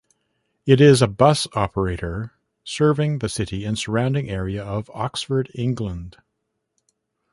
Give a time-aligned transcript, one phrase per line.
[0.65, 6.17] It is a bus operator serving the city and surrounding area of Oxford, England.